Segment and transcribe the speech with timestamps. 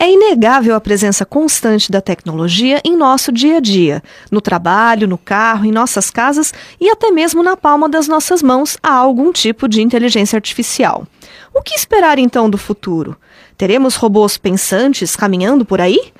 [0.00, 5.18] É inegável a presença constante da tecnologia em nosso dia a dia, no trabalho, no
[5.18, 9.66] carro, em nossas casas e até mesmo na palma das nossas mãos há algum tipo
[9.66, 11.04] de inteligência artificial.
[11.52, 13.16] O que esperar então do futuro?
[13.56, 16.12] Teremos robôs pensantes caminhando por aí?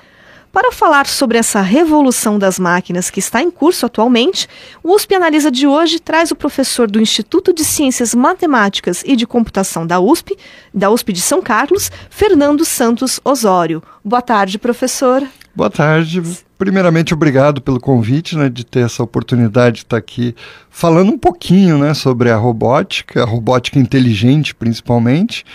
[0.51, 4.47] Para falar sobre essa revolução das máquinas que está em curso atualmente,
[4.83, 9.27] o USP Analisa de hoje traz o professor do Instituto de Ciências Matemáticas e de
[9.27, 10.35] Computação da USP,
[10.73, 13.83] da USP de São Carlos, Fernando Santos Osório.
[14.03, 15.23] Boa tarde, professor.
[15.55, 16.23] Boa tarde.
[16.57, 20.35] Primeiramente, obrigado pelo convite, né, de ter essa oportunidade de estar aqui
[20.69, 25.45] falando um pouquinho, né, sobre a robótica, a robótica inteligente, principalmente.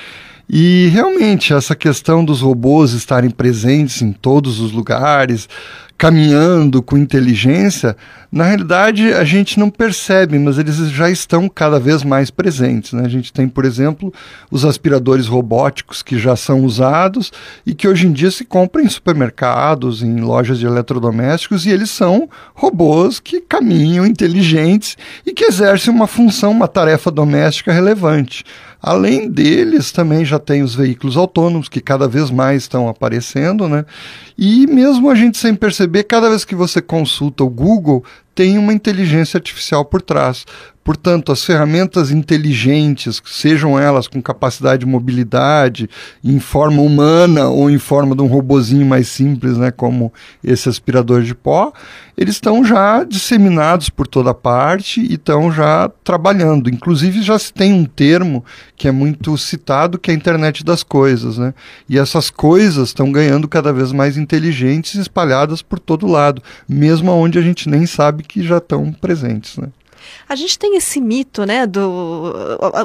[0.49, 5.49] E realmente essa questão dos robôs estarem presentes em todos os lugares,
[5.97, 7.97] caminhando com inteligência,
[8.31, 12.93] na realidade a gente não percebe, mas eles já estão cada vez mais presentes.
[12.93, 13.05] Né?
[13.05, 14.13] A gente tem, por exemplo,
[14.51, 17.33] os aspiradores robóticos que já são usados
[17.65, 21.91] e que hoje em dia se compram em supermercados, em lojas de eletrodomésticos, e eles
[21.91, 28.45] são robôs que caminham inteligentes e que exercem uma função, uma tarefa doméstica relevante.
[28.87, 33.87] Além deles, também já tem os veículos autônomos, que cada vez mais estão aparecendo, né?
[34.37, 38.75] E mesmo a gente sem perceber, cada vez que você consulta o Google, tem uma
[38.75, 40.45] inteligência artificial por trás.
[40.85, 45.89] Portanto, as ferramentas inteligentes, sejam elas com capacidade de mobilidade,
[46.23, 50.13] em forma humana ou em forma de um robozinho mais simples, né, como
[50.43, 51.73] esse aspirador de pó,
[52.17, 56.69] eles estão já disseminados por toda parte e estão já trabalhando.
[56.69, 58.45] Inclusive, já se tem um termo
[58.77, 61.39] que é muito citado, que é a internet das coisas.
[61.39, 61.55] Né?
[61.89, 67.39] E essas coisas estão ganhando cada vez mais inteligentes espalhadas por todo lado, mesmo onde
[67.39, 69.57] a gente nem sabe que já estão presentes.
[69.57, 69.69] Né?
[70.29, 72.33] A gente tem esse mito, né, do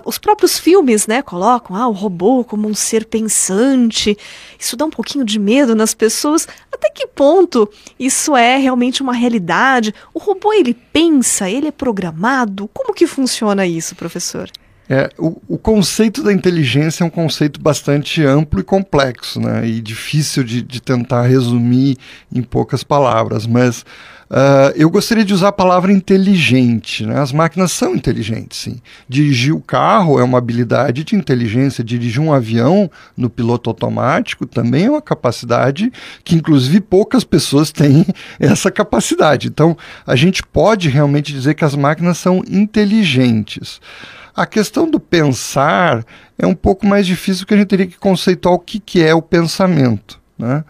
[0.05, 4.17] os próprios filmes, né, colocam ah, o robô como um ser pensante.
[4.57, 6.47] Isso dá um pouquinho de medo nas pessoas.
[6.71, 7.69] Até que ponto
[7.99, 9.93] isso é realmente uma realidade?
[10.13, 12.69] O robô ele pensa, ele é programado?
[12.73, 14.49] Como que funciona isso, professor?
[14.91, 19.67] É, o, o, conceito da inteligência é um conceito bastante amplo e complexo, né?
[19.67, 21.95] E difícil de, de tentar resumir
[22.33, 23.85] em poucas palavras, mas
[24.29, 27.03] Uh, eu gostaria de usar a palavra inteligente.
[27.03, 27.19] Né?
[27.19, 28.79] As máquinas são inteligentes, sim.
[29.07, 31.83] Dirigir o carro é uma habilidade de inteligência.
[31.83, 35.91] Dirigir um avião no piloto automático também é uma capacidade
[36.23, 38.05] que, inclusive, poucas pessoas têm
[38.39, 39.47] essa capacidade.
[39.47, 39.75] Então,
[40.05, 43.81] a gente pode realmente dizer que as máquinas são inteligentes.
[44.35, 46.05] A questão do pensar
[46.37, 49.13] é um pouco mais difícil, porque a gente teria que conceituar o que, que é
[49.13, 50.19] o pensamento.
[50.37, 50.63] Né?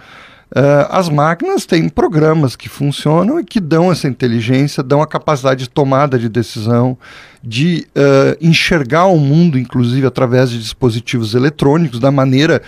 [0.51, 5.65] Uh, as máquinas têm programas que funcionam e que dão essa inteligência, dão a capacidade
[5.65, 6.97] de tomada de decisão,
[7.43, 12.63] de uh, enxergar o mundo, inclusive através de dispositivos eletrônicos, da maneira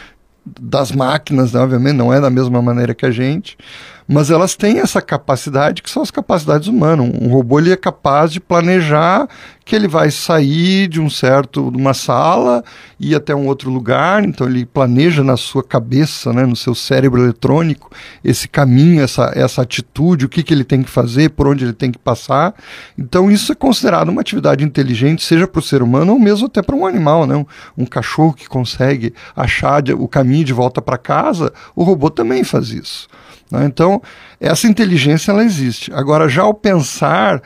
[0.59, 1.59] das máquinas, né?
[1.59, 3.57] obviamente não é da mesma maneira que a gente,
[4.07, 7.09] mas elas têm essa capacidade que são as capacidades humanas.
[7.21, 9.27] Um robô ele é capaz de planejar
[9.63, 12.63] que ele vai sair de um certo de uma sala
[12.99, 17.23] e até um outro lugar, então ele planeja na sua cabeça, né, no seu cérebro
[17.23, 17.89] eletrônico,
[18.23, 21.73] esse caminho, essa, essa atitude, o que, que ele tem que fazer, por onde ele
[21.73, 22.53] tem que passar.
[22.97, 26.61] Então isso é considerado uma atividade inteligente, seja para o ser humano ou mesmo até
[26.61, 27.35] para um animal, né?
[27.35, 27.45] Um,
[27.77, 32.69] um, cachorro que consegue achar o caminho de volta para casa, o robô também faz
[32.69, 33.07] isso.
[33.51, 33.65] Né?
[33.65, 34.01] Então,
[34.39, 35.91] essa inteligência ela existe.
[35.93, 37.41] Agora, já o pensar,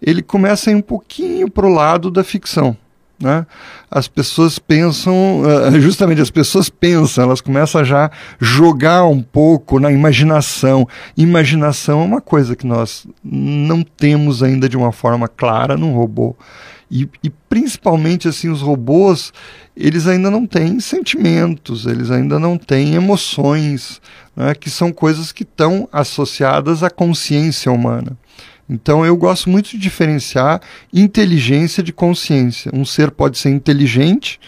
[0.00, 2.76] ele começa a ir um pouquinho para o lado da ficção.
[3.20, 3.46] Né?
[3.90, 8.10] As pessoas pensam, uh, justamente as pessoas pensam, elas começam a já
[8.40, 10.88] jogar um pouco na imaginação.
[11.14, 16.34] Imaginação é uma coisa que nós não temos ainda de uma forma clara no robô.
[16.90, 19.32] E, e, principalmente assim os robôs
[19.76, 24.00] eles ainda não têm sentimentos eles ainda não têm emoções
[24.34, 28.16] né, que são coisas que estão associadas à consciência humana.
[28.68, 30.60] Então eu gosto muito de diferenciar
[30.92, 32.70] inteligência de consciência.
[32.72, 34.38] Um ser pode ser inteligente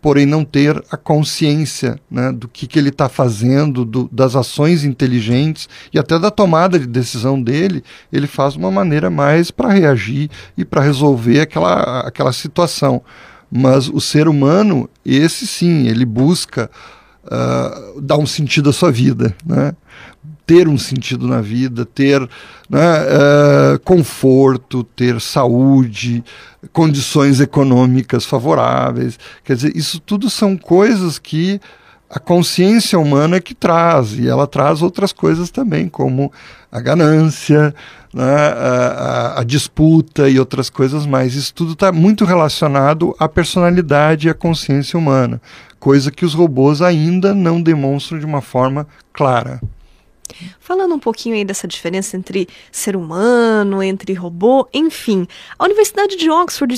[0.00, 4.84] porém não ter a consciência né, do que, que ele está fazendo, do, das ações
[4.84, 10.30] inteligentes e até da tomada de decisão dele, ele faz uma maneira mais para reagir
[10.56, 13.02] e para resolver aquela, aquela situação.
[13.50, 16.70] Mas o ser humano, esse sim, ele busca
[17.24, 19.34] uh, dar um sentido à sua vida.
[19.44, 19.72] Né?
[20.48, 22.26] Ter um sentido na vida, ter
[22.70, 26.24] né, uh, conforto, ter saúde,
[26.72, 29.18] condições econômicas favoráveis.
[29.44, 31.60] Quer dizer, isso tudo são coisas que
[32.08, 36.32] a consciência humana é que traz, e ela traz outras coisas também, como
[36.72, 37.74] a ganância,
[38.14, 41.34] né, a, a, a, disputa e outras coisas mais.
[41.34, 45.42] Isso tudo está muito relacionado à personalidade e à consciência humana,
[45.78, 49.60] coisa que os robôs ainda não demonstram de uma forma clara.
[50.60, 55.26] Falando um pouquinho aí dessa diferença entre ser humano, entre robô, enfim,
[55.58, 56.74] a Universidade de Oxford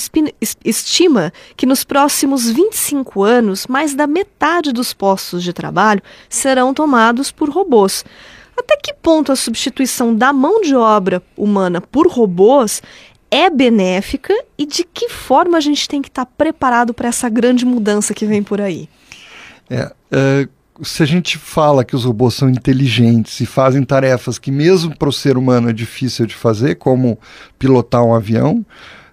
[0.64, 7.30] estima que nos próximos 25 anos, mais da metade dos postos de trabalho serão tomados
[7.30, 8.04] por robôs.
[8.56, 12.82] Até que ponto a substituição da mão de obra humana por robôs
[13.30, 17.64] é benéfica e de que forma a gente tem que estar preparado para essa grande
[17.64, 18.88] mudança que vem por aí?
[19.68, 20.48] É, é
[20.82, 25.08] se a gente fala que os robôs são inteligentes e fazem tarefas que, mesmo para
[25.08, 27.18] o ser humano, é difícil de fazer, como
[27.58, 28.64] pilotar um avião,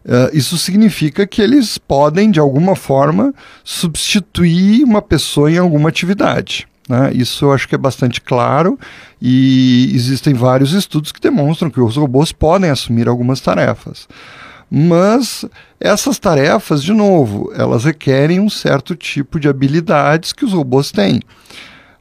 [0.05, 3.33] uh, isso significa que eles podem, de alguma forma,
[3.63, 6.67] substituir uma pessoa em alguma atividade.
[6.87, 7.11] Né?
[7.13, 8.79] Isso eu acho que é bastante claro
[9.21, 14.07] e existem vários estudos que demonstram que os robôs podem assumir algumas tarefas.
[14.69, 15.45] Mas
[15.79, 21.21] essas tarefas, de novo, elas requerem um certo tipo de habilidades que os robôs têm.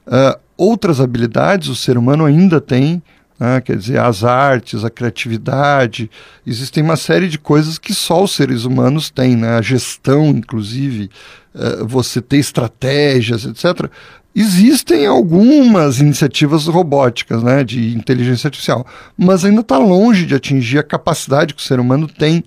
[0.06, 3.02] Uh, outras habilidades o ser humano ainda tem,
[3.38, 3.60] né?
[3.60, 6.10] quer dizer, as artes, a criatividade,
[6.46, 9.56] existem uma série de coisas que só os seres humanos têm, né?
[9.56, 11.10] a gestão, inclusive,
[11.54, 13.90] uh, você ter estratégias, etc.
[14.38, 18.86] Existem algumas iniciativas robóticas, né, de inteligência artificial,
[19.16, 22.44] mas ainda está longe de atingir a capacidade que o ser humano tem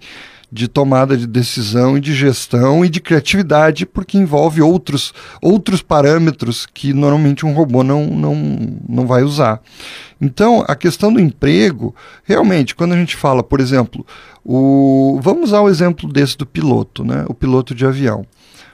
[0.52, 6.68] de tomada de decisão e de gestão e de criatividade, porque envolve outros, outros parâmetros
[6.72, 8.36] que normalmente um robô não, não,
[8.88, 9.60] não vai usar.
[10.22, 14.06] Então, a questão do emprego, realmente, quando a gente fala, por exemplo,
[14.46, 18.26] o, vamos usar o exemplo desse do piloto, né, o piloto de avião.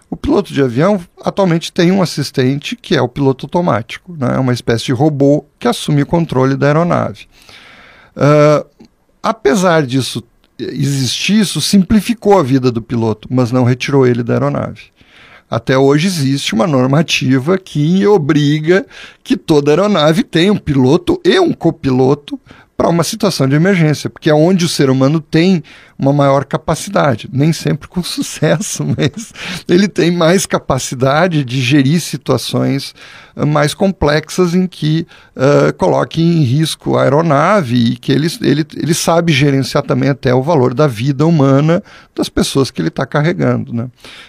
[0.10, 4.36] O piloto de avião atualmente tem um assistente que é o piloto automático, né?
[4.36, 7.28] é uma espécie de robô que assume o controle da aeronave.
[8.16, 8.66] Uh,
[9.22, 10.24] apesar disso
[10.58, 14.96] existir, isso simplificou a vida do piloto, mas não retirou ele da aeronave.
[15.50, 18.86] Até hoje existe uma normativa que obriga
[19.24, 22.40] que toda aeronave tenha um piloto e um copiloto
[22.78, 25.64] para uma situação de emergência, porque é onde o ser humano tem
[25.98, 29.34] uma maior capacidade, nem sempre com sucesso, mas
[29.68, 32.94] ele tem mais capacidade de gerir situações
[33.36, 35.08] uh, mais complexas em que
[35.38, 40.36] uh, coloque em risco a aeronave e que ele, ele, ele sabe gerenciar também até
[40.36, 41.82] o valor da vida humana
[42.14, 43.74] das pessoas que ele está carregando.
[43.74, 43.88] Né?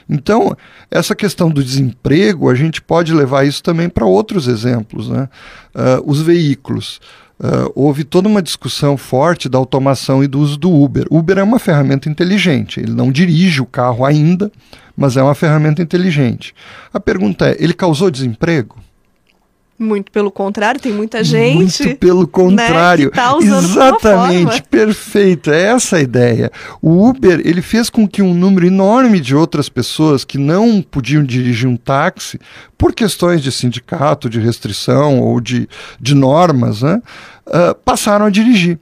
[0.08, 0.56] Então,
[0.88, 5.08] essa questão do desemprego, a gente pode levar isso também para outros exemplos.
[5.08, 5.28] Né?
[5.74, 7.00] Uh, os veículos.
[7.38, 11.06] Uh, houve toda uma discussão forte da automação e do uso do Uber.
[11.10, 14.50] Uber é uma ferramenta inteligente, ele não dirige o carro ainda,
[14.96, 16.54] mas é uma ferramenta inteligente.
[16.94, 18.76] A pergunta é: ele causou desemprego?
[19.78, 21.82] Muito pelo contrário, tem muita gente.
[21.82, 23.04] Muito pelo né, contrário.
[23.06, 25.50] Né, tá Exatamente, perfeito.
[25.50, 26.50] É essa a ideia.
[26.80, 31.22] O Uber ele fez com que um número enorme de outras pessoas que não podiam
[31.22, 32.40] dirigir um táxi
[32.78, 35.68] por questões de sindicato, de restrição ou de,
[36.00, 37.02] de normas, né,
[37.46, 38.78] uh, passaram a dirigir.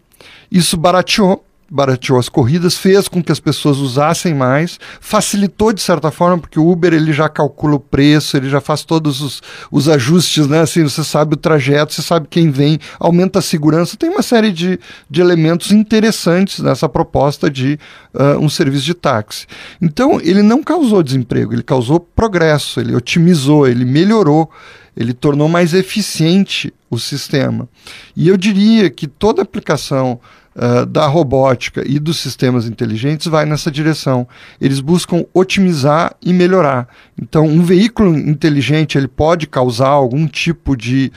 [0.50, 6.10] Isso barateou barateou as corridas, fez com que as pessoas usassem mais, facilitou de certa
[6.10, 9.88] forma, porque o Uber ele já calcula o preço, ele já faz todos os, os
[9.88, 10.60] ajustes, né?
[10.60, 14.52] Assim, você sabe o trajeto, você sabe quem vem, aumenta a segurança, tem uma série
[14.52, 17.78] de, de elementos interessantes nessa proposta de
[18.14, 19.46] uh, um serviço de táxi.
[19.80, 24.50] Então, ele não causou desemprego, ele causou progresso, ele otimizou, ele melhorou
[24.96, 27.68] ele tornou mais eficiente o sistema.
[28.16, 30.20] E eu diria que toda aplicação
[30.56, 34.26] uh, da robótica e dos sistemas inteligentes vai nessa direção.
[34.60, 36.88] Eles buscam otimizar e melhorar.
[37.20, 41.12] Então, um veículo inteligente ele pode causar algum tipo de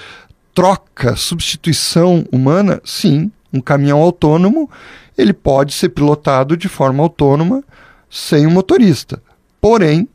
[0.54, 2.82] troca, substituição humana?
[2.84, 3.32] Sim.
[3.54, 4.70] Um caminhão autônomo
[5.18, 7.64] ele pode ser pilotado de forma autônoma
[8.10, 9.22] sem o motorista.
[9.60, 10.08] Porém,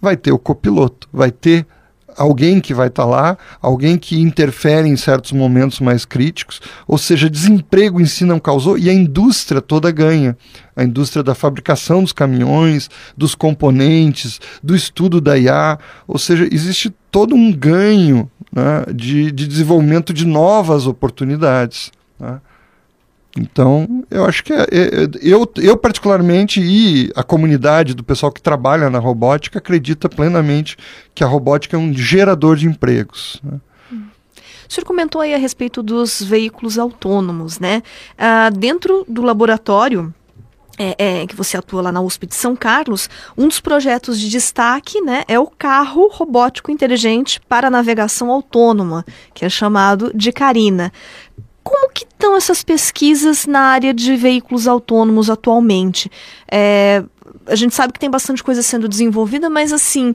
[0.00, 1.66] vai ter o copiloto, vai ter
[2.20, 6.98] alguém que vai estar tá lá, alguém que interfere em certos momentos mais críticos, ou
[6.98, 10.36] seja, desemprego em si não causou e a indústria toda ganha.
[10.76, 16.94] A indústria da fabricação dos caminhões, dos componentes, do estudo da IA, ou seja, existe
[17.10, 21.90] todo um ganho né, de, de desenvolvimento de novas oportunidades.
[22.18, 22.38] Né?
[23.36, 28.42] Então, eu acho que é, é, eu, eu, particularmente, e a comunidade do pessoal que
[28.42, 30.76] trabalha na robótica, acredita plenamente
[31.14, 33.40] que a robótica é um gerador de empregos.
[33.42, 33.60] Né?
[33.92, 37.82] O senhor comentou aí a respeito dos veículos autônomos, né?
[38.16, 40.14] Ah, dentro do laboratório
[40.78, 44.30] é, é, que você atua lá na USP de São Carlos, um dos projetos de
[44.30, 50.90] destaque né, é o carro robótico inteligente para navegação autônoma, que é chamado de Carina.
[51.62, 56.10] Como que estão essas pesquisas na área de veículos autônomos atualmente?
[56.50, 57.04] É,
[57.46, 60.14] a gente sabe que tem bastante coisa sendo desenvolvida, mas assim,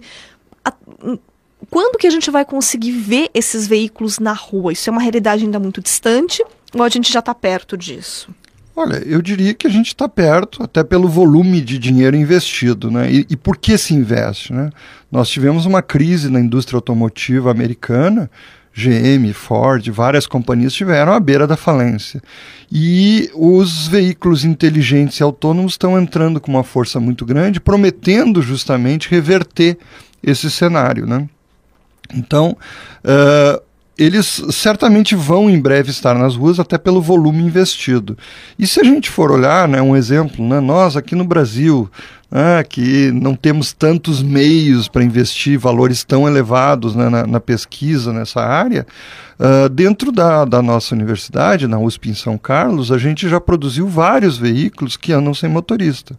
[0.64, 0.74] a,
[1.70, 4.74] quando que a gente vai conseguir ver esses veículos na rua?
[4.74, 8.30] Isso é uma realidade ainda muito distante ou a gente já está perto disso?
[8.76, 13.10] Olha, eu diria que a gente está perto, até pelo volume de dinheiro investido, né?
[13.10, 14.70] E, e, por que se investe, né?
[15.10, 18.30] Nós tivemos uma crise na indústria automotiva americana,
[18.76, 22.22] GM, Ford, várias companhias estiveram à beira da falência.
[22.70, 29.10] E os veículos inteligentes e autônomos estão entrando com uma força muito grande, prometendo justamente
[29.10, 29.78] reverter
[30.22, 31.28] esse cenário, né?
[32.14, 32.58] Então,
[33.04, 33.64] uh,
[33.98, 38.18] eles certamente vão em breve estar nas ruas, até pelo volume investido.
[38.60, 41.90] E se a gente for olhar, né, um exemplo, né, nós aqui no Brasil,
[42.30, 48.12] né, que não temos tantos meios para investir valores tão elevados né, na, na, pesquisa
[48.12, 48.86] nessa área,
[49.40, 53.88] uh, dentro da, da nossa universidade, na USP em São Carlos, a gente já produziu
[53.88, 56.16] vários veículos que andam sem motorista.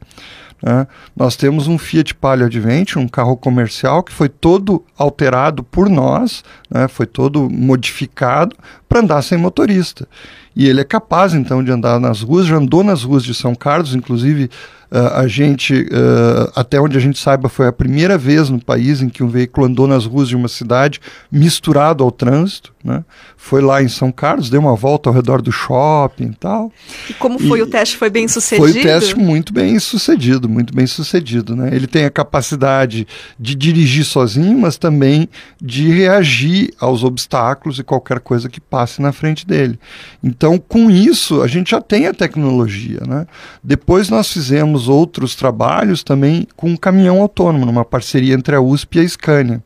[0.62, 0.86] Né?
[1.14, 6.42] Nós temos um Fiat Palio Adventure, um carro comercial que foi todo alterado por nós,
[6.70, 6.88] né?
[6.88, 8.56] foi todo modificado
[8.88, 10.08] para andar sem motorista.
[10.56, 13.54] E ele é capaz então de andar nas ruas, já andou nas ruas de São
[13.54, 14.48] Carlos, inclusive
[14.88, 19.02] Uh, a gente, uh, até onde a gente saiba, foi a primeira vez no país
[19.02, 22.72] em que um veículo andou nas ruas de uma cidade misturado ao trânsito.
[22.84, 23.04] Né?
[23.36, 26.72] Foi lá em São Carlos, deu uma volta ao redor do shopping e tal.
[27.10, 27.96] E como foi e o teste?
[27.96, 28.70] Foi bem sucedido?
[28.70, 31.56] Foi o teste muito bem sucedido, muito bem sucedido.
[31.56, 31.70] Né?
[31.72, 33.08] Ele tem a capacidade
[33.40, 35.28] de dirigir sozinho, mas também
[35.60, 39.80] de reagir aos obstáculos e qualquer coisa que passe na frente dele.
[40.22, 43.00] Então, com isso, a gente já tem a tecnologia.
[43.06, 43.26] Né?
[43.62, 48.98] Depois nós fizemos outros trabalhos também com um caminhão autônomo, numa parceria entre a USP
[48.98, 49.62] e a Scania.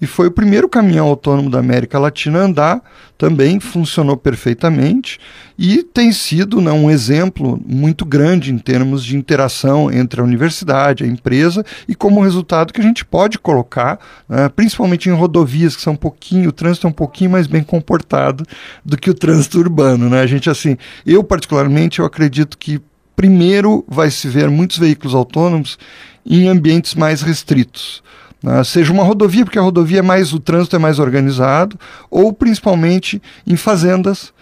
[0.00, 2.82] E foi o primeiro caminhão autônomo da América Latina a andar,
[3.18, 5.18] também funcionou perfeitamente
[5.62, 11.04] e tem sido né, um exemplo muito grande em termos de interação entre a universidade,
[11.04, 15.82] a empresa e como resultado que a gente pode colocar, né, principalmente em rodovias que
[15.82, 18.46] são um pouquinho, o trânsito é um pouquinho mais bem comportado
[18.82, 20.08] do que o trânsito urbano.
[20.08, 20.22] Né?
[20.22, 22.80] A gente assim, eu particularmente eu acredito que
[23.14, 25.78] primeiro vai se ver muitos veículos autônomos
[26.24, 28.02] em ambientes mais restritos.
[28.42, 28.64] Né?
[28.64, 31.78] Seja uma rodovia, porque a rodovia é mais, o trânsito é mais organizado,
[32.10, 34.32] ou principalmente em fazendas,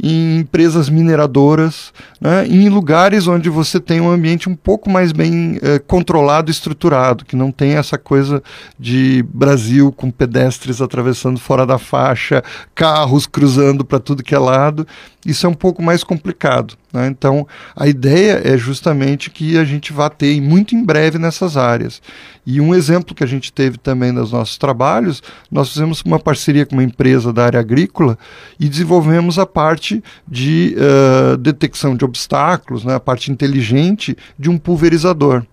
[0.00, 5.58] em empresas mineradoras, né, em lugares onde você tem um ambiente um pouco mais bem
[5.60, 8.42] eh, controlado e estruturado, que não tem essa coisa
[8.78, 12.42] de Brasil com pedestres atravessando fora da faixa,
[12.74, 14.86] carros cruzando para tudo que é lado.
[15.26, 16.76] Isso é um pouco mais complicado.
[16.92, 17.06] Né?
[17.08, 22.00] Então, a ideia é justamente que a gente vá ter muito em breve nessas áreas.
[22.46, 26.64] E um exemplo que a gente teve também nos nossos trabalhos, nós fizemos uma parceria
[26.64, 28.18] com uma empresa da área agrícola
[28.58, 29.44] e desenvolvemos a
[29.88, 35.44] parte de uh, detecção de obstáculos, né, a parte inteligente de um pulverizador.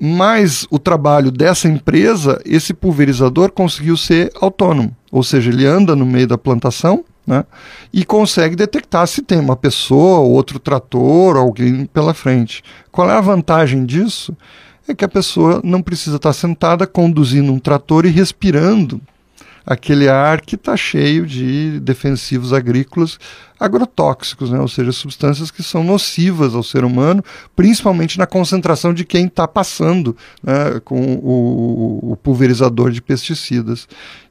[0.00, 6.04] Mas o trabalho dessa empresa, esse pulverizador conseguiu ser autônomo, ou seja, ele anda no
[6.04, 7.44] meio da plantação né?
[7.92, 12.62] e consegue detectar se tem uma pessoa, outro trator, alguém pela frente.
[12.92, 14.36] Qual é a vantagem disso?
[14.86, 19.00] É que a pessoa não precisa estar sentada conduzindo um trator e respirando
[19.66, 23.18] aquele ar que está cheio de defensivos agrícolas
[23.58, 24.60] agrotóxicos, né?
[24.60, 27.24] ou seja, substâncias que são nocivas ao ser humano,
[27.56, 33.88] principalmente na concentração de quem está passando né, com o, o, pulverizador de pesticidas.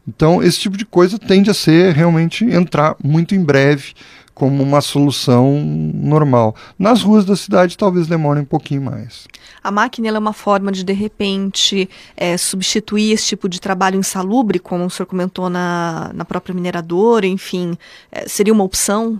[0.07, 3.93] Então, esse tipo de coisa tende a ser realmente entrar muito em breve
[4.35, 5.59] como uma solução
[5.93, 6.53] normal.
[6.77, 9.25] Nas ruas da cidade talvez demore um pouquinho mais.
[9.63, 14.59] A máquina é uma forma de, de repente, é, substituir esse tipo de trabalho insalubre,
[14.59, 17.77] como o senhor comentou na, na própria mineradora, enfim,
[18.11, 19.19] é, seria uma opção?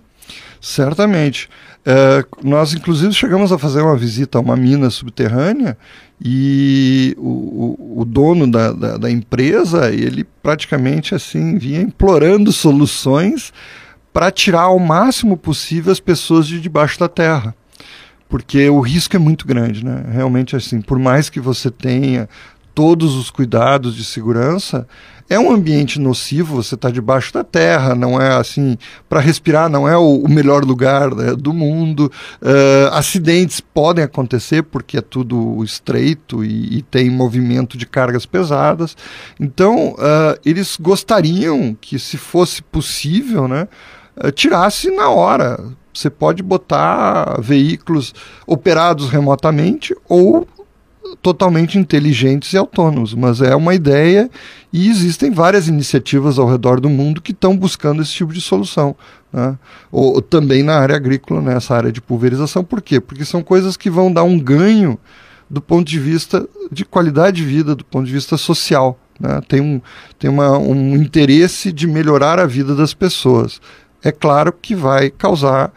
[0.60, 1.50] Certamente.
[1.86, 5.78] É, nós, inclusive, chegamos a fazer uma visita a uma mina subterrânea
[6.20, 7.30] e o,
[7.98, 13.54] o, o dono da, da, da, empresa, ele praticamente assim vinha implorando soluções
[14.16, 17.54] para tirar ao máximo possível as pessoas de debaixo da terra.
[18.30, 20.06] Porque o risco é muito grande, né?
[20.10, 22.30] Realmente assim, por mais que você tenha
[22.74, 24.88] todos os cuidados de segurança,
[25.30, 28.78] é um ambiente nocivo, você está debaixo da terra, não é assim,
[29.10, 32.10] para respirar não é o, o melhor lugar né, do mundo.
[32.42, 38.96] Uh, acidentes podem acontecer porque é tudo estreito e, e tem movimento de cargas pesadas.
[39.38, 43.68] Então, uh, eles gostariam que, se fosse possível, né,
[44.34, 45.64] tirasse na hora.
[45.94, 48.14] Você pode botar veículos
[48.46, 50.48] operados remotamente ou
[51.22, 54.30] totalmente inteligentes e autônomos, mas é uma ideia
[54.72, 58.96] e existem várias iniciativas ao redor do mundo que estão buscando esse tipo de solução.
[59.32, 59.58] Né?
[59.92, 61.78] Ou, também na área agrícola, nessa né?
[61.78, 62.64] área de pulverização.
[62.64, 63.00] Por quê?
[63.00, 65.00] Porque são coisas que vão dar um ganho
[65.50, 69.00] do ponto de vista de qualidade de vida, do ponto de vista social.
[69.20, 69.42] Né?
[69.48, 69.82] Tem, um,
[70.20, 73.62] tem uma, um interesse de melhorar a vida das pessoas.
[74.06, 75.74] É claro que vai causar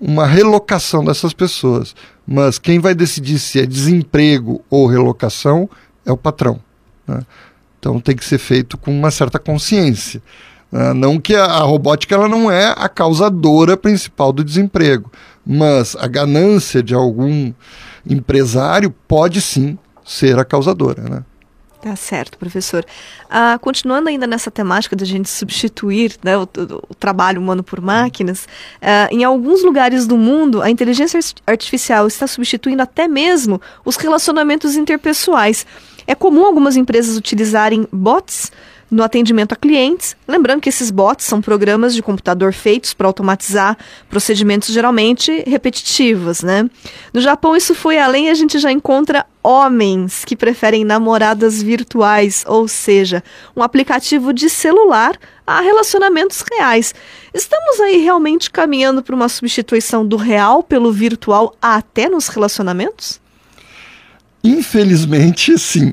[0.00, 1.94] uma relocação dessas pessoas.
[2.26, 5.68] Mas quem vai decidir se é desemprego ou relocação
[6.06, 6.58] é o patrão.
[7.06, 7.20] Né?
[7.78, 10.22] Então tem que ser feito com uma certa consciência.
[10.72, 10.94] Né?
[10.94, 15.12] Não que a, a, robótica ela não é a causadora principal do desemprego,
[15.44, 17.52] mas a ganância de algum
[18.08, 21.02] empresário pode sim ser a causadora.
[21.02, 21.24] Né?
[21.80, 22.84] Tá certo, professor.
[23.30, 28.48] Ah, continuando ainda nessa temática da gente substituir né, o, o, trabalho humano por máquinas,
[28.82, 34.74] ah, em alguns lugares do mundo a inteligência artificial está substituindo até mesmo os relacionamentos
[34.74, 35.64] interpessoais.
[36.04, 38.50] É comum algumas empresas utilizarem bots
[38.90, 40.16] no atendimento a clientes.
[40.26, 43.76] Lembrando que esses bots são programas de computador feitos para automatizar
[44.08, 46.68] procedimentos geralmente repetitivos, né?
[47.12, 52.68] No Japão isso foi além a gente já encontra homens que preferem namoradas virtuais, ou
[52.68, 53.22] seja,
[53.56, 56.94] um aplicativo de celular a relacionamentos reais.
[57.32, 63.20] Estamos aí realmente caminhando para uma substituição do real pelo virtual até nos relacionamentos?
[64.42, 65.92] Infelizmente, sim.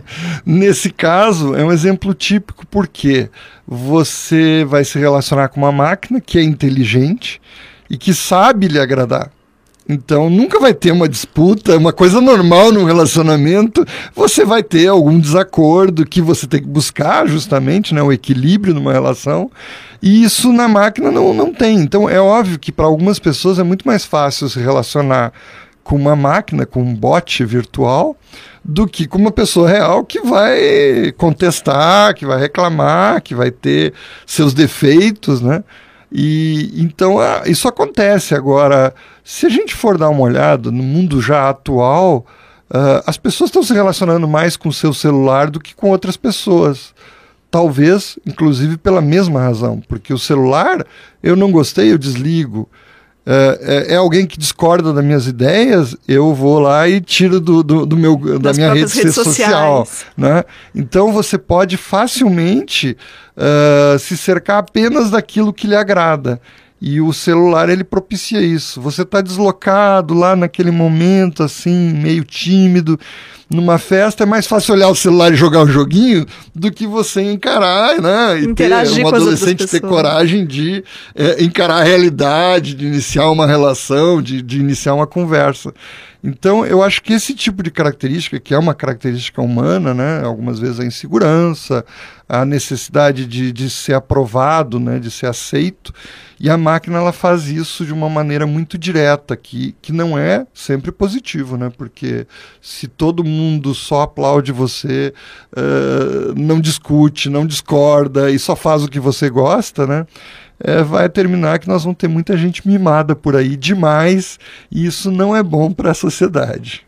[0.44, 3.30] Nesse caso, é um exemplo típico porque
[3.66, 7.40] você vai se relacionar com uma máquina que é inteligente
[7.88, 9.30] e que sabe lhe agradar.
[9.88, 13.86] Então nunca vai ter uma disputa, uma coisa normal no relacionamento.
[14.14, 18.92] Você vai ter algum desacordo que você tem que buscar justamente, né, o equilíbrio numa
[18.92, 19.50] relação.
[20.02, 21.78] E isso na máquina não, não tem.
[21.78, 25.32] Então é óbvio que para algumas pessoas é muito mais fácil se relacionar
[25.86, 28.16] com uma máquina, com um bot virtual,
[28.64, 33.94] do que com uma pessoa real que vai contestar, que vai reclamar, que vai ter
[34.26, 35.62] seus defeitos, né?
[36.10, 38.92] E então isso acontece agora.
[39.22, 42.26] Se a gente for dar uma olhada no mundo já atual,
[42.68, 46.16] uh, as pessoas estão se relacionando mais com o seu celular do que com outras
[46.16, 46.92] pessoas.
[47.48, 50.84] Talvez, inclusive, pela mesma razão, porque o celular
[51.22, 52.68] eu não gostei, eu desligo.
[53.28, 57.60] É, é, é, alguém que discorda das minhas ideias, eu vou lá e tiro do,
[57.60, 59.86] do, do meu, da minha rede social.
[60.16, 60.44] Né?
[60.72, 62.96] Então você pode facilmente
[63.36, 66.40] uh, se cercar apenas daquilo que lhe agrada.
[66.80, 68.80] E o celular ele propicia isso.
[68.80, 73.00] Você está deslocado lá naquele momento assim, meio tímido
[73.48, 77.22] numa festa é mais fácil olhar o celular e jogar um joguinho do que você
[77.22, 78.40] encarar, né?
[78.40, 80.82] E Interagir ter um adolescente ter coragem de
[81.14, 85.72] é, encarar a realidade, de iniciar uma relação, de, de iniciar uma conversa.
[86.26, 90.22] Então, eu acho que esse tipo de característica, que é uma característica humana, né?
[90.24, 91.84] algumas vezes a insegurança,
[92.28, 94.98] a necessidade de, de ser aprovado, né?
[94.98, 95.94] de ser aceito,
[96.40, 100.44] e a máquina ela faz isso de uma maneira muito direta, que, que não é
[100.52, 101.70] sempre positivo, né?
[101.78, 102.26] porque
[102.60, 105.14] se todo mundo só aplaude você,
[105.56, 110.04] uh, não discute, não discorda e só faz o que você gosta, né?
[110.58, 114.38] É, vai terminar que nós vamos ter muita gente mimada por aí demais,
[114.70, 116.86] e isso não é bom para a sociedade.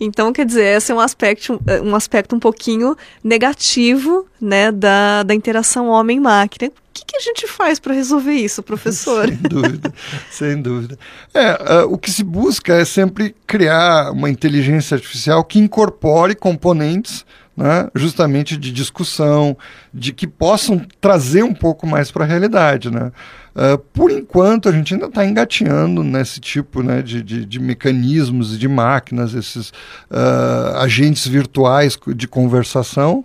[0.00, 5.34] Então, quer dizer, esse é um aspecto, um aspecto um pouquinho negativo né, da, da
[5.34, 6.70] interação homem-máquina.
[6.70, 9.28] O que, que, a gente faz para resolver isso, professor?
[9.28, 9.94] sem dúvida,
[10.30, 10.98] sem dúvida.
[11.32, 17.24] É, uh, o que se busca é sempre criar uma inteligência artificial que incorpore componentes
[17.58, 19.56] né, justamente de discussão,
[19.92, 22.88] de que possam trazer um pouco mais para a realidade.
[22.88, 23.10] Né?
[23.50, 28.54] Uh, por enquanto, a gente ainda está engateando nesse tipo né, de, de, de, mecanismos
[28.54, 29.70] e de máquinas, esses
[30.08, 33.24] uh, agentes virtuais de conversação.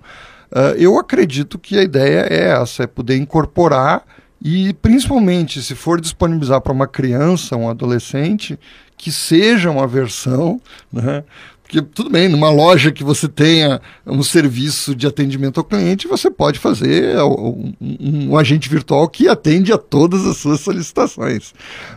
[0.52, 4.04] Uh, eu acredito que a ideia é essa, é poder incorporar
[4.44, 8.60] e, principalmente, se for disponibilizar para uma criança, um adolescente,
[8.98, 10.60] que seja uma versão
[10.92, 11.24] né,
[11.64, 16.30] porque tudo bem, numa loja que você tenha um serviço de atendimento ao cliente, você
[16.30, 21.54] pode fazer um, um, agente virtual que atende a todas as suas solicitações.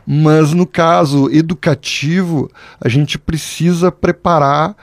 [0.07, 2.51] Mas no caso educativo,
[2.81, 4.75] a gente precisa preparar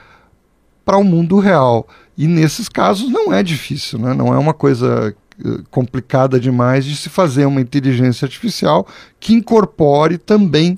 [0.84, 1.88] para o mundo real.
[2.16, 4.14] E nesses casos não é difícil, né?
[4.14, 5.12] não é uma coisa
[5.44, 8.86] eh, complicada demais de se fazer uma inteligência artificial
[9.18, 10.76] que incorpore também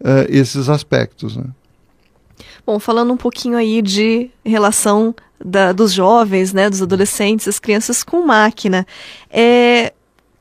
[0.00, 1.36] uh, esses aspectos.
[1.36, 1.44] Né?
[2.66, 8.02] Bom, falando um pouquinho aí de relação da, dos jovens, né, dos adolescentes, as crianças
[8.02, 8.86] com máquina,
[9.30, 9.92] é,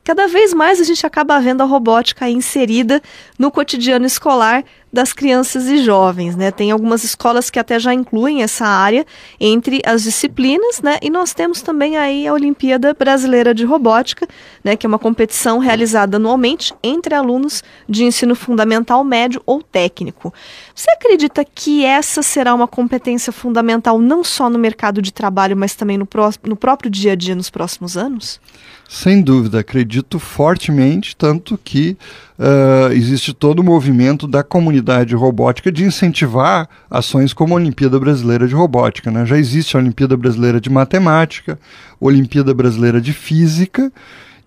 [0.04, 3.02] cada vez mais a gente acaba vendo a robótica inserida
[3.40, 4.64] no cotidiano escolar
[4.94, 6.52] das crianças e jovens, né?
[6.52, 9.04] Tem algumas escolas que até já incluem essa área
[9.40, 11.00] entre as disciplinas, né?
[11.02, 14.28] E nós temos também aí a Olimpíada Brasileira de Robótica,
[14.64, 14.76] né?
[14.76, 20.32] Que é uma competição realizada anualmente entre alunos de ensino fundamental, médio ou técnico.
[20.76, 25.74] Você acredita que essa será uma competência fundamental não só no mercado de trabalho, mas
[25.74, 28.40] também no, pró no próprio dia a dia nos próximos anos?
[28.88, 31.98] Sem dúvida, acredito fortemente, tanto que
[32.38, 38.48] uh, existe todo o movimento da comunidade robótica de incentivar ações como a Olimpíada Brasileira
[38.48, 39.10] de Robótica.
[39.10, 39.26] Né?
[39.26, 41.58] Já existe a Olimpíada Brasileira de Matemática,
[42.00, 43.92] Olimpíada Brasileira de Física,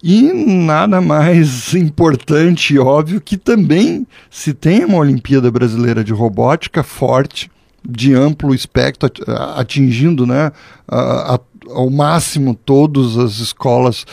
[0.03, 6.83] e nada mais importante e óbvio que também se tem uma Olimpíada Brasileira de Robótica
[6.83, 7.51] forte,
[7.89, 9.11] de amplo espectro,
[9.55, 10.51] atingindo né,
[10.89, 14.05] a, a, ao máximo todas as escolas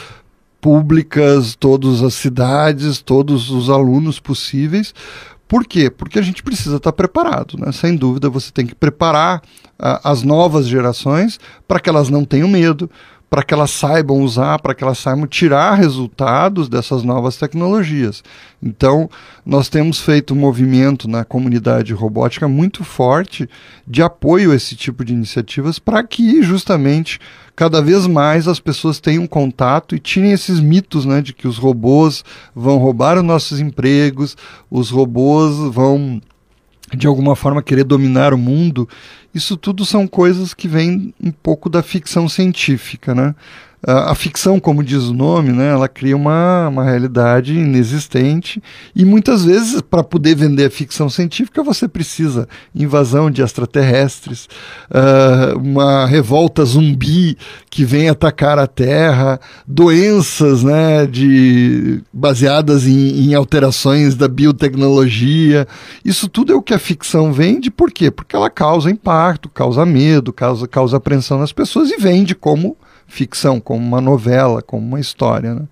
[0.62, 4.94] públicas, todas as cidades, todos os alunos possíveis.
[5.48, 5.90] Por quê?
[5.90, 7.72] Porque a gente precisa estar preparado, né?
[7.72, 12.48] Sem dúvida, você tem que preparar uh, as novas gerações para que elas não tenham
[12.48, 12.90] medo,
[13.34, 18.24] para que elas saibam usar, para que elas saibam tirar resultados dessas novas tecnologias.
[18.62, 19.10] Então,
[19.44, 23.50] nós temos feito um movimento na comunidade robótica muito forte
[23.88, 27.20] de apoio a esse tipo de iniciativas para que justamente
[27.56, 31.58] cada vez mais as pessoas tenham contato e tirem esses mitos né, de que os
[31.58, 34.38] robôs vão roubar os nossos empregos,
[34.70, 36.22] os robôs vão
[36.96, 38.88] de alguma forma querer dominar o mundo
[39.34, 43.34] isso tudo são coisas que vêm um pouco da ficção científica, né?
[43.86, 48.64] A, ficção, como diz o nome, né, ela cria uma, uma realidade inexistente
[48.96, 54.48] e muitas vezes para poder vender a ficção científica você precisa invasão de extraterrestres,
[54.90, 57.38] uh, uma revolta zumbi
[57.70, 65.68] que vem atacar a Terra, doenças né, de, baseadas em, em alterações da biotecnologia.
[66.06, 68.10] Isso tudo é o que a ficção vende, por quê?
[68.10, 72.78] Porque ela causa impacto, causa medo, causa, causa apreensão nas pessoas e vende como
[73.14, 75.54] ficção, como uma novela, como uma história.
[75.54, 75.68] Né?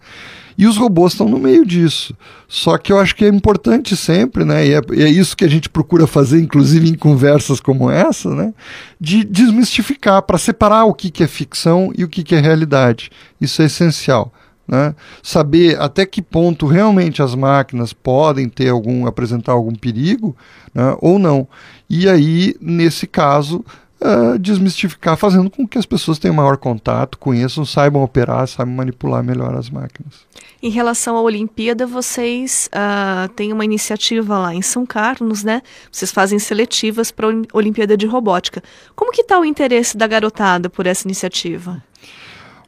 [0.58, 2.16] E os robôs estão no meio disso.
[2.48, 4.68] Só que eu acho que é importante sempre, né?
[4.68, 8.54] E é, é, isso que a gente procura fazer, inclusive em conversas como essa, né?
[9.00, 13.10] De desmistificar, para separar o que, que é ficção e o que, que é realidade.
[13.40, 14.32] Isso é essencial.
[14.68, 14.94] Né?
[15.24, 20.36] Saber até que ponto realmente as máquinas podem ter algum, apresentar algum perigo
[20.76, 20.96] né?
[21.02, 21.48] ou não.
[21.90, 23.66] E aí, nesse caso,
[24.02, 29.24] uh, desmistificar, fazendo com que as pessoas tenham maior contato, conheçam, saibam operar, saibam manipular
[29.24, 30.26] melhor as máquinas.
[30.62, 35.62] Em relação à Olimpíada, vocês uh, têm uma iniciativa lá em São Carlos, né?
[35.92, 38.62] Vocês fazem seletivas para a Olimpíada de Robótica.
[38.96, 41.82] Como que está o interesse da garotada por essa iniciativa?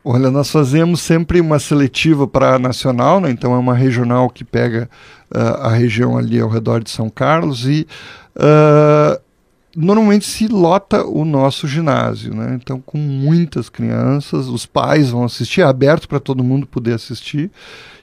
[0.06, 3.32] Olha, nós fazemos sempre uma seletiva para a nacional, né?
[3.32, 4.90] então é uma regional que pega
[5.34, 7.88] uh, a região ali ao redor de São Carlos e
[8.36, 9.23] uh,
[9.76, 12.58] normalmente se lota o nosso ginásio, né?
[12.62, 17.52] Então, com muitas crianças, os pais vão assistir, é aberto para todo mundo poder assistir.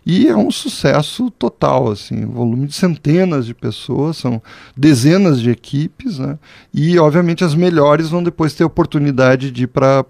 [0.05, 4.43] E é um sucesso total, assim, volume de centenas de pessoas, são
[4.77, 6.39] dezenas de equipes, né?
[6.73, 10.05] E, obviamente, as melhores vão depois ter oportunidade de ir para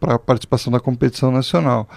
[0.00, 1.88] a participação da competição nacional.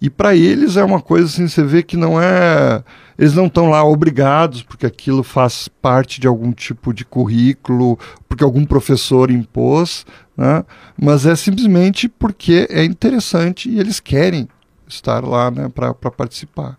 [0.00, 2.82] E para eles é uma coisa assim, você vê que não é.
[3.18, 8.44] Eles não estão lá obrigados, porque aquilo faz parte de algum tipo de currículo, porque
[8.44, 10.04] algum professor impôs,
[10.36, 10.62] né?
[11.00, 14.46] mas é simplesmente porque é interessante e eles querem
[14.86, 16.78] estar lá né, para participar.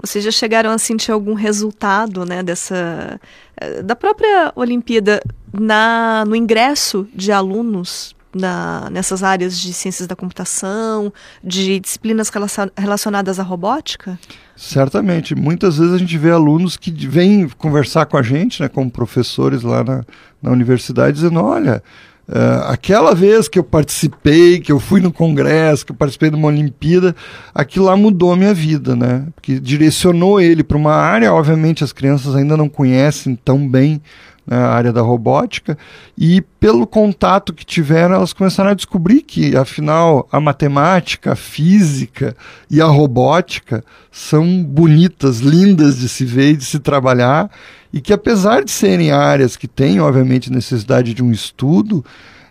[0.00, 3.20] Vocês já chegaram a sentir algum resultado né, dessa
[3.56, 10.16] eh, da própria Olimpíada na, no ingresso de alunos na, nessas áreas de ciências da
[10.16, 12.30] computação, de disciplinas
[12.76, 14.18] relacionadas à robótica?
[14.56, 15.34] Certamente.
[15.34, 19.62] Muitas vezes a gente vê alunos que vêm conversar com a gente, né, como professores
[19.62, 20.04] lá na,
[20.42, 21.82] na universidade, dizendo: olha.
[22.26, 26.36] Uh, aquela vez que eu participei, que eu fui no congresso, que eu participei de
[26.36, 27.14] uma Olimpíada,
[27.54, 29.26] aquilo lá mudou a minha vida, né?
[29.34, 34.00] Porque direcionou ele para uma área, obviamente as crianças ainda não conhecem tão bem
[34.46, 35.76] né, a área da robótica,
[36.16, 42.36] e pelo contato que tiveram, elas começaram a descobrir que, afinal, a matemática, a física
[42.70, 47.50] e a robótica são bonitas, lindas de se ver e de se trabalhar,
[47.94, 52.04] e que, apesar de serem áreas que têm, obviamente, necessidade de um estudo,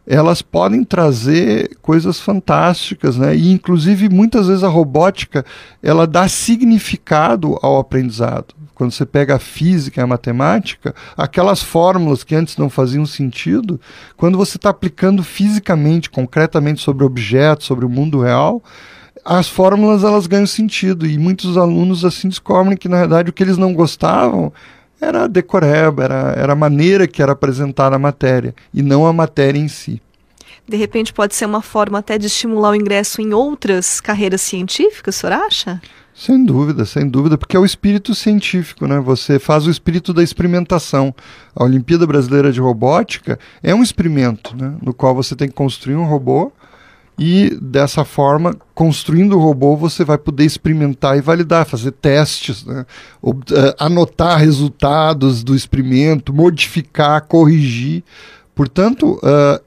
[0.07, 3.35] elas podem trazer coisas fantásticas, né?
[3.35, 5.45] E inclusive muitas vezes a robótica
[5.81, 8.55] ela dá significado ao aprendizado.
[8.73, 13.81] Quando você pega a física e a matemática, aquelas fórmulas que antes não faziam sentido,
[14.15, 18.63] quando você está aplicando fisicamente, concretamente sobre objetos, sobre o mundo real,
[19.25, 23.43] as fórmulas elas ganham sentido e muitos alunos assim descobrem que na verdade o que
[23.43, 24.53] eles não gostavam
[25.03, 29.13] era a decoreba, era, era a maneira que era apresentada a matéria e não a
[29.13, 30.01] matéria em si.
[30.67, 35.15] De repente pode ser uma forma até de estimular o ingresso em outras carreiras científicas,
[35.15, 35.81] o senhor acha?
[36.15, 38.99] Sem dúvida, sem dúvida, porque é o espírito científico, né?
[38.99, 41.13] Você faz o espírito da experimentação.
[41.55, 44.75] A Olimpíada Brasileira de Robótica é um experimento, né?
[44.81, 46.51] No qual você tem que construir um robô
[47.17, 52.85] e dessa forma, construindo o robô, você vai poder experimentar e validar, fazer testes, né?
[53.23, 58.03] Eh, anotar resultados do experimento, modificar, corrigir.
[58.55, 59.61] Portanto, uh,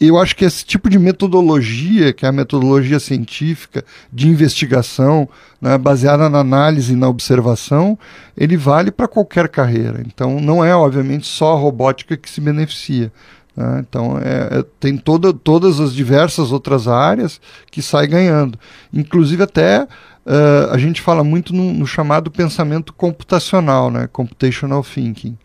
[0.00, 5.28] eu acho que esse tipo de metodologia, que é a metodologia científica de investigação,
[5.60, 7.98] né, baseada na análise e na observação,
[8.36, 10.02] ele vale para qualquer carreira.
[10.06, 13.10] Então, não é, obviamente, só a robótica que se beneficia.
[13.56, 13.84] Né?
[13.88, 17.40] Então, é, é, tem toda, todas as diversas outras áreas
[17.70, 18.58] que saem ganhando.
[18.92, 24.08] Inclusive, até uh, a gente fala muito no, no, chamado pensamento computacional, né?
[24.12, 25.38] computational thinking,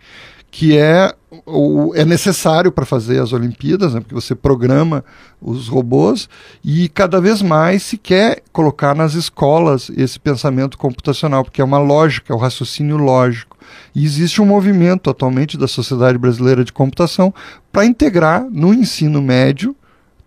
[0.51, 4.01] que é, o, é necessário para fazer as Olimpíadas, né?
[4.01, 5.03] porque você programa
[5.41, 6.27] os robôs
[6.63, 11.79] e cada vez mais se quer colocar nas escolas esse pensamento computacional, porque é uma
[11.79, 13.57] lógica, é o um raciocínio lógico.
[13.95, 17.33] E existe um movimento atualmente da Sociedade Brasileira de Computação
[17.71, 19.73] para integrar no ensino médio,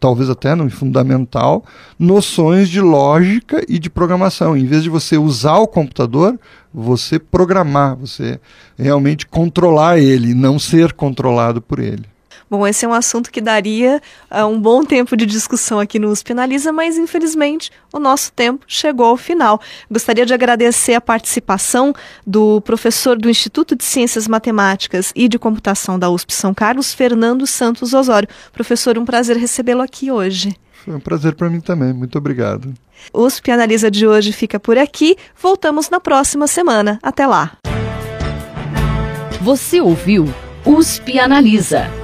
[0.05, 1.65] talvez até no fundamental,
[1.99, 4.55] noções de lógica e de programação.
[4.55, 6.39] Em vez de você usar o computador,
[6.75, 8.39] você programar, você
[8.79, 12.05] realmente controlar ele, não ser controlado por ele.
[12.55, 16.09] Bom, esse é um assunto que daria uh, um bom tempo de discussão aqui no
[16.09, 19.61] USP Analisa, mas infelizmente o nosso tempo chegou ao final.
[19.91, 21.93] Gostaria de agradecer a participação
[22.25, 27.45] do professor do Instituto de Ciências Matemáticas e de Computação da USP São Carlos, Fernando
[27.45, 28.29] Santos Osório.
[28.53, 30.57] Professor, um prazer recebê-lo aqui hoje.
[30.85, 31.93] Foi um prazer para mim também.
[31.93, 32.73] Muito obrigado.
[33.13, 35.17] O USP Analisa de hoje fica por aqui.
[35.43, 37.01] Voltamos na próxima semana.
[37.03, 37.59] Até lá.
[39.41, 40.33] Você ouviu
[40.65, 42.04] USP Analisa